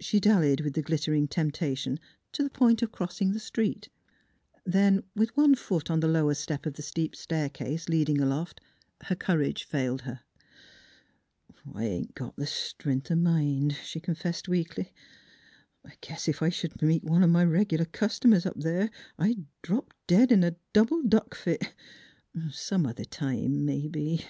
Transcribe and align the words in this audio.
She 0.00 0.18
dallied 0.18 0.62
with 0.62 0.72
the 0.74 0.82
glittering 0.82 1.28
temptation 1.28 2.00
to 2.32 2.42
the 2.42 2.50
point 2.50 2.82
of 2.82 2.90
crossing 2.90 3.30
the 3.30 3.38
street. 3.38 3.88
Then, 4.66 5.04
with 5.14 5.36
one 5.36 5.54
foot 5.54 5.92
on 5.92 6.00
the 6.00 6.08
lower 6.08 6.34
step 6.34 6.66
of 6.66 6.74
the 6.74 6.82
steep 6.82 7.14
staircase 7.14 7.88
leading 7.88 8.20
aloft, 8.20 8.60
her 9.04 9.14
courage 9.14 9.62
failed 9.62 10.00
her." 10.00 10.22
I 11.76 11.84
ain't 11.84 12.16
got 12.16 12.34
th' 12.36 12.48
stren'th 12.48 13.12
o' 13.12 13.14
mind," 13.14 13.76
she 13.84 14.00
confessed 14.00 14.48
weakly." 14.48 14.92
I 15.88 15.92
guess 16.00 16.28
ef 16.28 16.42
I 16.42 16.48
sh'd 16.48 16.82
meet 16.82 17.04
one 17.04 17.22
o' 17.22 17.26
m' 17.38 17.48
reg'lar 17.48 17.84
cust'mers 17.84 18.46
up 18.46 18.58
there 18.58 18.90
I'd 19.20 19.46
drop 19.62 19.94
dead 20.08 20.32
in 20.32 20.42
a 20.42 20.56
double 20.72 21.00
duck 21.04 21.36
fit. 21.36 21.72
Some 22.50 22.84
other 22.86 23.04
time, 23.04 23.64
mebbe." 23.64 24.20